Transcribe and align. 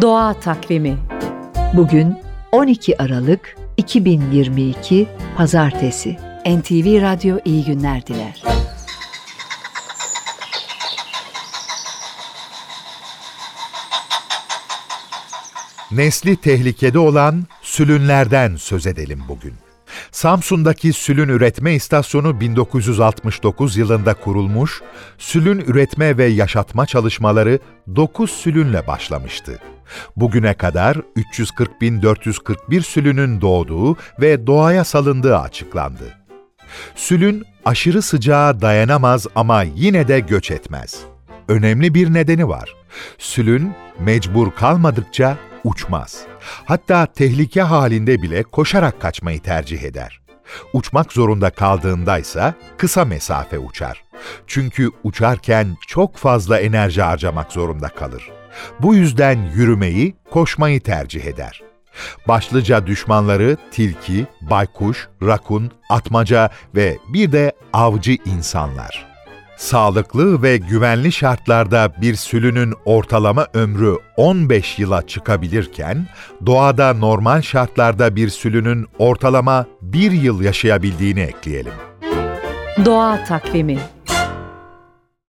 Doğa 0.00 0.40
Takvimi 0.40 0.98
Bugün 1.74 2.16
12 2.52 3.02
Aralık 3.02 3.56
2022 3.76 5.08
Pazartesi. 5.36 6.16
NTV 6.46 7.02
Radyo 7.02 7.38
iyi 7.44 7.64
günler 7.64 8.06
diler. 8.06 8.42
Nesli 15.90 16.36
tehlikede 16.36 16.98
olan 16.98 17.46
sülünlerden 17.62 18.56
söz 18.56 18.86
edelim 18.86 19.22
bugün. 19.28 19.54
Samsun'daki 20.12 20.92
sülün 20.92 21.28
üretme 21.28 21.74
istasyonu 21.74 22.40
1969 22.40 23.76
yılında 23.76 24.14
kurulmuş, 24.14 24.82
sülün 25.18 25.60
üretme 25.60 26.18
ve 26.18 26.24
yaşatma 26.24 26.86
çalışmaları 26.86 27.58
9 27.96 28.30
sülünle 28.30 28.86
başlamıştı. 28.86 29.58
Bugüne 30.16 30.54
kadar 30.54 30.96
340.441 30.96 32.82
sülünün 32.82 33.40
doğduğu 33.40 33.96
ve 34.20 34.46
doğaya 34.46 34.84
salındığı 34.84 35.38
açıklandı. 35.38 36.18
Sülün 36.94 37.44
aşırı 37.64 38.02
sıcağa 38.02 38.60
dayanamaz 38.60 39.26
ama 39.34 39.62
yine 39.62 40.08
de 40.08 40.20
göç 40.20 40.50
etmez. 40.50 40.98
Önemli 41.48 41.94
bir 41.94 42.14
nedeni 42.14 42.48
var. 42.48 42.74
Sülün 43.18 43.72
mecbur 43.98 44.50
kalmadıkça 44.50 45.36
uçmaz. 45.68 46.22
Hatta 46.64 47.06
tehlike 47.06 47.62
halinde 47.62 48.22
bile 48.22 48.42
koşarak 48.42 49.00
kaçmayı 49.00 49.42
tercih 49.42 49.82
eder. 49.82 50.20
Uçmak 50.72 51.12
zorunda 51.12 51.50
kaldığında 51.50 52.18
ise 52.18 52.54
kısa 52.78 53.04
mesafe 53.04 53.58
uçar. 53.58 54.04
Çünkü 54.46 54.90
uçarken 55.04 55.76
çok 55.86 56.16
fazla 56.16 56.60
enerji 56.60 57.02
harcamak 57.02 57.52
zorunda 57.52 57.88
kalır. 57.88 58.30
Bu 58.80 58.94
yüzden 58.94 59.50
yürümeyi, 59.54 60.16
koşmayı 60.30 60.80
tercih 60.80 61.24
eder. 61.24 61.62
Başlıca 62.28 62.86
düşmanları 62.86 63.56
tilki, 63.70 64.26
baykuş, 64.40 65.08
rakun, 65.22 65.70
atmaca 65.90 66.50
ve 66.74 66.98
bir 67.08 67.32
de 67.32 67.52
avcı 67.72 68.16
insanlar. 68.24 69.07
Sağlıklı 69.58 70.42
ve 70.42 70.56
güvenli 70.56 71.12
şartlarda 71.12 71.92
bir 72.00 72.14
sülünün 72.14 72.74
ortalama 72.84 73.46
ömrü 73.54 73.96
15 74.16 74.78
yıla 74.78 75.06
çıkabilirken, 75.06 76.06
doğada 76.46 76.94
normal 76.94 77.42
şartlarda 77.42 78.16
bir 78.16 78.28
sülünün 78.28 78.86
ortalama 78.98 79.66
1 79.82 80.10
yıl 80.10 80.42
yaşayabildiğini 80.42 81.20
ekleyelim. 81.20 81.72
Doğa 82.84 83.24
Takvimi 83.24 83.78